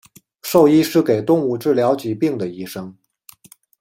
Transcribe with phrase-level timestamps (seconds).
[0.41, 2.97] 兽医是给动物治疗疾病的医生。